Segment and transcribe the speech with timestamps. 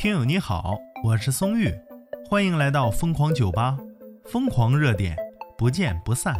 [0.00, 1.70] 听友你好，我是松玉，
[2.26, 3.76] 欢迎来到疯狂酒吧，
[4.24, 5.14] 疯狂热点，
[5.58, 6.34] 不见不散。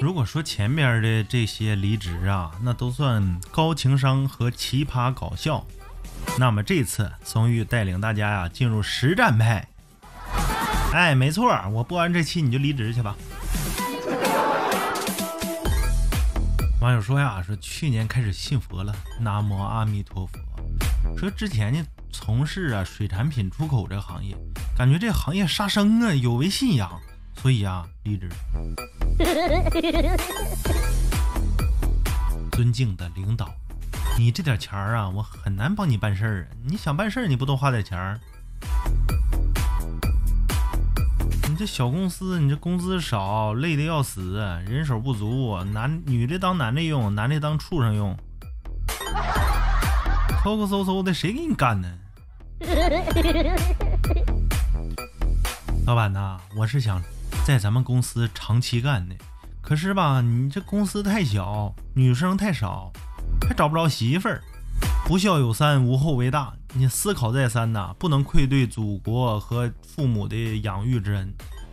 [0.00, 5.66] 如果说前边的这些离职啊，那都算高情商和奇葩搞笑，
[6.38, 9.68] 那么这次松玉带领大家呀进入实战派。
[10.94, 13.14] 哎，没错，我播完这期你就离职去吧。
[16.84, 20.38] 网友说呀，说去年开始信佛了，南无阿弥陀佛。
[21.16, 24.36] 说之前呢从事啊水产品出口这个行业，
[24.76, 27.00] 感觉这行业杀生啊，有违信仰，
[27.36, 28.28] 所以啊离职。
[32.52, 33.50] 尊敬的领导，
[34.18, 36.48] 你这点钱儿啊，我很难帮你办事儿啊。
[36.66, 38.20] 你想办事儿，你不多花点钱儿？
[41.54, 48.18] 你这小公司，你这工资少，累得要死，人手不足，男女的当男的用，男的当畜生用，
[50.42, 51.88] 抠抠搜搜的，谁给你干呢？
[55.86, 57.00] 老板呐，我是想
[57.46, 59.14] 在咱们公司长期干的，
[59.62, 62.92] 可是吧，你这公司太小，女生太少，
[63.48, 64.42] 还找不着媳妇儿。
[65.06, 66.54] 不孝有三，无后为大。
[66.72, 71.30] 你思考再三呐，不能愧对祖国和父母的养育之恩。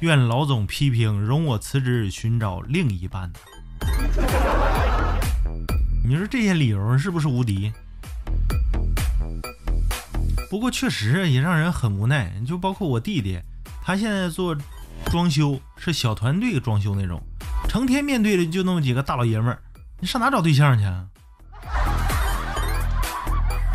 [0.00, 3.32] 愿老总批评，容我辞职寻找另一半。
[6.06, 7.72] 你说这些理由是不是无敌？
[10.50, 12.30] 不过确实也让人很无奈。
[12.46, 13.40] 就包括我弟弟，
[13.82, 14.54] 他现在做
[15.06, 17.22] 装修，是小团队装修那种，
[17.68, 19.62] 成天面对的就那么几个大老爷们儿，
[19.98, 20.84] 你上哪找对象去？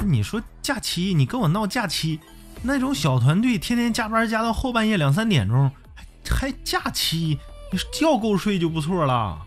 [0.05, 2.19] 你说假期，你跟我闹假期，
[2.63, 7.37] 那种小团队天天加班加到后半夜两三点钟，还还假期，
[7.71, 9.45] 你觉够睡就不错了。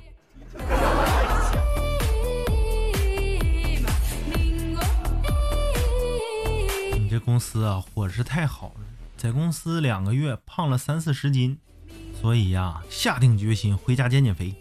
[6.99, 8.81] 你这公司啊，伙食太好了，
[9.17, 11.59] 在公司两个月胖了三四十斤，
[12.21, 14.55] 所以呀，下定决心回家减减肥。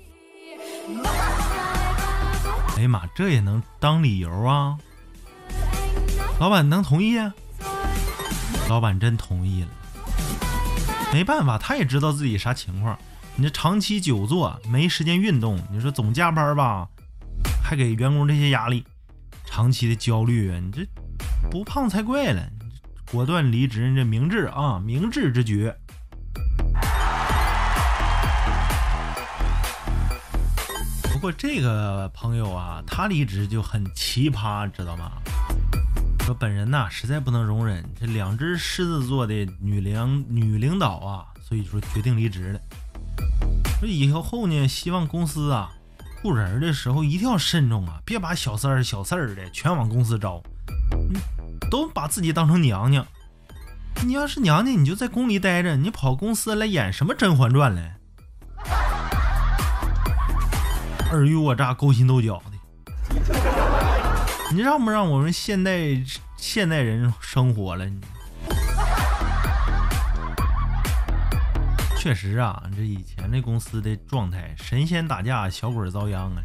[2.77, 4.77] 哎呀妈，这也能当理由啊？
[6.41, 7.31] 老板能同意啊？
[8.67, 9.67] 老板真同意了。
[11.13, 12.97] 没办法，他也知道自己啥情况。
[13.35, 16.87] 你这长期久坐，没时间运动，你说总加班吧，
[17.63, 18.83] 还给员工这些压力，
[19.45, 20.83] 长期的焦虑啊，你这
[21.51, 22.41] 不胖才怪了。
[23.11, 25.71] 果断离职，你这明智啊，明智之举。
[31.03, 35.11] 不过这个朋友啊，他离职就很奇葩，知道吗？
[36.33, 42.59] 本人呐，实在不能容忍这两只狮子座的女领女领导啊，所以说决定离职了。
[43.79, 45.71] 说以后呢，希望公司啊
[46.21, 50.41] 雇人的时候一定要慎重啊，别把小三儿、小四儿的全往公司招，
[50.91, 51.19] 嗯，
[51.69, 53.05] 都把自己当成娘娘。
[54.05, 57.97] 你要是娘娘，你就在宫里待着，你跑公司来演什么《甄嬛传》来？
[61.11, 62.41] 尔虞我诈、勾心斗角。
[64.53, 65.79] 你让不让我们现代
[66.35, 67.85] 现代人生活了？
[67.85, 68.01] 你
[71.97, 76.43] 确实啊，这以前这公司的状态，神仙打架，小鬼遭殃啊。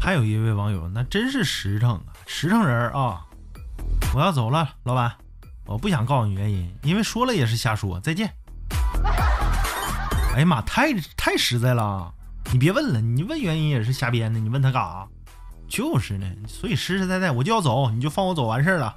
[0.00, 3.24] 还有一位网友，那真是实诚啊，实诚人啊！
[4.12, 5.12] 我要走了，老板，
[5.66, 8.00] 我不想告诉你原因，因为说了也是瞎说。
[8.00, 8.34] 再见。
[10.34, 12.12] 哎呀妈，太太实在了。
[12.52, 14.38] 你别问了，你问原因也是瞎编的。
[14.38, 15.08] 你问他干啥？
[15.66, 18.94] 就是呢，所以实实在在我就要走，你就放我走完事儿了。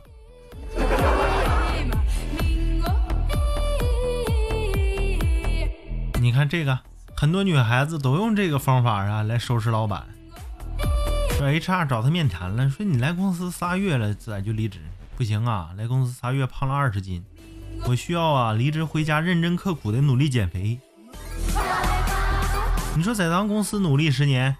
[6.19, 6.77] 你看这个，
[7.15, 10.05] 很多女孩子都用这个方法啊来收拾老板。
[11.37, 14.79] 说 HR 找他面谈了，说你来公司仨月了，咋就离职？
[15.15, 17.23] 不行啊，来公司仨月胖了二十斤，
[17.87, 20.77] 我需要啊离职回家认真刻苦的努力减肥。
[22.97, 24.55] 你说在咱公司努力十年，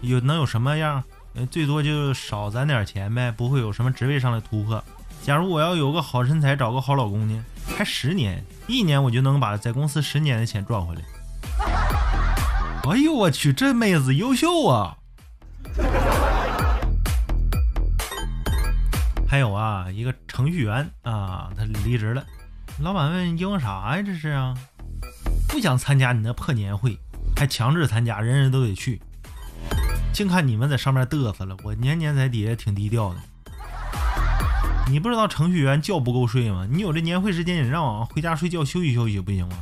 [0.00, 1.04] 有能有什么样？
[1.48, 4.82] 最多就少攒点钱呗，不会有什么职位上的突破。
[5.22, 7.44] 假如我要有个好身材，找个好老公呢？
[7.76, 11.02] 还十年，一年我就能把在公司十年的钱赚回来。
[12.90, 14.96] 哎呦我去，这妹子优秀啊！
[19.28, 22.24] 还有啊，一个程序员啊，他离职了。
[22.80, 24.02] 老板问：因为啥呀？
[24.02, 24.52] 这是啊？
[25.46, 26.98] 不想参加你那破年会。
[27.38, 29.00] 还强制参加，人人都得去。
[30.12, 33.20] 净看你们在上面嘚瑟了，我年年在底下挺低调的。
[34.90, 36.66] 你不知道程序员觉不够睡吗？
[36.68, 39.56] 你有这年会时间，你让我回家睡觉休息休息不行吗？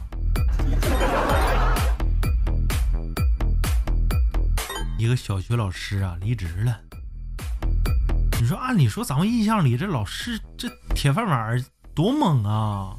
[4.97, 6.81] 一个小学老师啊，离职了。
[8.41, 11.63] 你说，按理说咱们印象里这老师这铁饭碗
[11.95, 12.97] 多猛啊！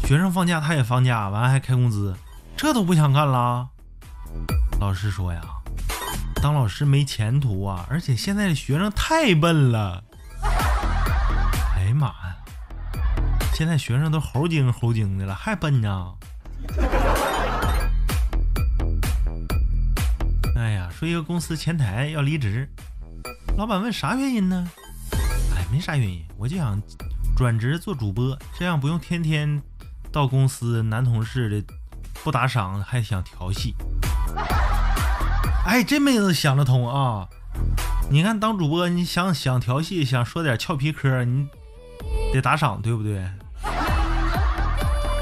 [0.00, 2.16] 学生放假他也放假，完还开工资，
[2.56, 3.68] 这都不想干了。
[4.80, 5.42] 老师说呀，
[6.36, 10.02] 当老师没前途啊，而且现在的学生太笨了。
[10.42, 12.36] 哎呀妈呀！
[13.54, 16.14] 现在学生都猴精猴精的了，还笨呢。
[20.56, 22.68] 哎呀，说一个公司前台要离职，
[23.56, 24.70] 老板问啥原因呢？
[25.56, 26.80] 哎，没啥原因，我就想
[27.36, 29.60] 转职做主播，这样不用天天
[30.12, 31.74] 到公司男同事的
[32.22, 33.74] 不打赏，还想调戏。
[35.64, 37.28] 哎，这妹子想得通啊！
[38.10, 41.46] 你看当主播，你想想调戏，想说点俏皮嗑，你
[42.32, 43.22] 得打赏，对不对？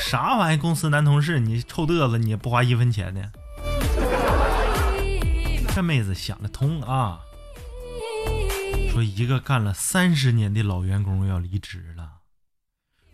[0.00, 0.56] 啥玩意？
[0.56, 3.32] 公司男同事，你臭嘚瑟，你不花一分钱的。
[5.74, 7.18] 这妹子想得通啊！
[8.92, 12.08] 说一个干了三十年的老员工要离职了，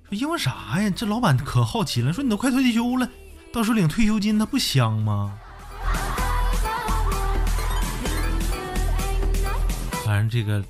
[0.08, 0.90] 说因为啥呀？
[0.90, 3.08] 这老板可好奇了，说你都快退休了，
[3.52, 5.38] 到时候领退休金，他不香吗？
[10.12, 10.62] 反正这个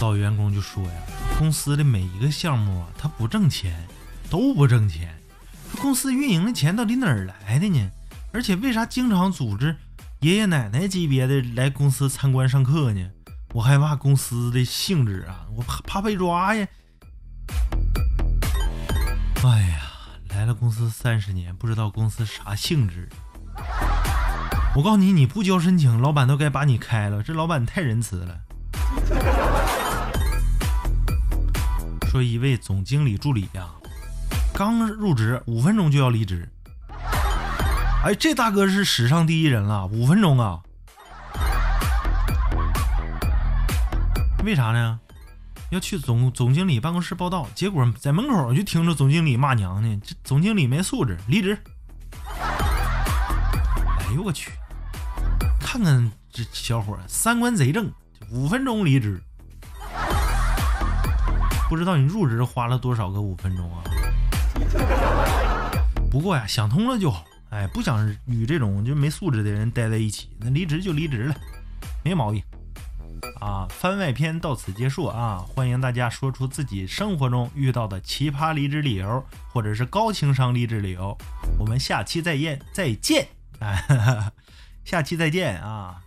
[0.00, 0.90] 老员工就说呀，
[1.36, 3.84] 公司的每一个项目啊，他不挣钱，
[4.30, 5.12] 都不挣钱。
[5.80, 7.90] 公司运营的钱到底哪儿来的呢？
[8.32, 9.74] 而且为啥经常组织？
[10.20, 13.10] 爷爷奶奶级别的来公司参观上课呢，
[13.52, 16.68] 我害怕公司的性质啊，我怕怕被抓呀。
[19.42, 19.90] 哎呀，
[20.28, 23.08] 来了公司三十年，不知道公司啥性质。
[24.76, 27.22] 我告诉你，你不交申请，老板都该把你开了。
[27.22, 28.38] 这老板太仁慈了。
[32.10, 33.70] 说一位总经理助理呀，
[34.52, 36.46] 刚入职五分钟就要离职。
[38.04, 40.60] 哎，这大哥是史上第一人了，五分钟啊！
[44.44, 45.00] 为啥呢？
[45.70, 49.98] 要去总总经理办公室报道，结果在门口就听着总经理骂娘呢。
[50.04, 51.56] 这总经理没素质，离职。
[52.38, 54.50] 哎呦我去！
[55.76, 57.92] 看看这小伙三观贼正，
[58.30, 59.20] 五分钟离职。
[61.68, 63.84] 不知道你入职花了多少个五分钟啊？
[66.10, 67.26] 不过呀，想通了就好。
[67.50, 71.36] 哎，不想与这种就没素质的人待在一起，那离职就离职了，
[72.02, 72.42] 没毛病。
[73.38, 75.44] 啊，番外篇到此结束啊！
[75.46, 81.14] 欢迎大家说出自己生活中遇到的奇葩离职理由，或者是高情商离职理由。
[81.58, 83.28] 我们下期再见，再见！
[83.58, 84.32] 哎，
[84.86, 86.05] 下期再见啊！